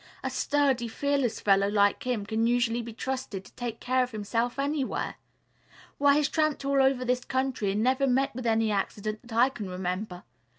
[0.23, 4.57] A sturdy, fearless fellow like him can usually be trusted to take care of himself
[4.57, 5.17] anywhere.
[5.99, 9.49] Why, he's tramped all over this country and never met with any accident that I
[9.49, 10.23] can remember.